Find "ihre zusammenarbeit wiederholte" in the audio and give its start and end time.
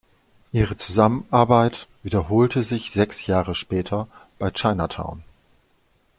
0.51-2.63